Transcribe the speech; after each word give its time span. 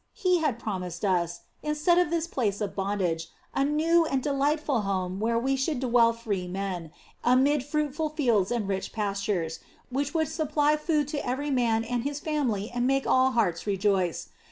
He 0.13 0.39
had 0.39 0.57
promised 0.57 1.05
us, 1.05 1.41
instead 1.61 1.99
of 1.99 2.09
this 2.09 2.25
place 2.25 2.59
of 2.59 2.75
bondage, 2.75 3.27
a 3.53 3.63
new 3.63 4.03
and 4.05 4.23
delightful 4.23 4.81
home 4.81 5.19
where 5.19 5.37
we 5.37 5.55
should 5.55 5.79
dwell 5.79 6.11
free 6.11 6.47
men, 6.47 6.89
amid 7.23 7.63
fruitful 7.63 8.09
fields 8.09 8.49
and 8.49 8.67
rich 8.67 8.93
pastures, 8.93 9.59
which 9.91 10.15
would 10.15 10.27
supply 10.27 10.75
food 10.75 11.07
to 11.09 11.23
every 11.23 11.51
man 11.51 11.83
and 11.83 12.01
his 12.03 12.19
family 12.19 12.71
and 12.73 12.87
make 12.87 13.05
all 13.05 13.33
hearts 13.33 13.67
rejoice. 13.67 14.29